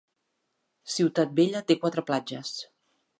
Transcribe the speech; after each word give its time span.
Ciutat 0.93 1.37
Vella 1.41 1.61
té 1.73 1.77
quatre 1.83 2.05
platges. 2.11 2.55